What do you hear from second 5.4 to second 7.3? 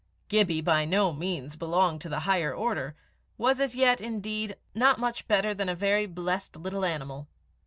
than a very blessed little animal.